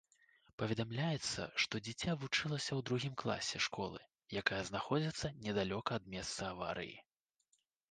[0.59, 4.01] Паведамляецца, што дзіця вучылася ў другім класе школы,
[4.43, 7.01] якая знаходзіцца недалёка ад месца аварыі.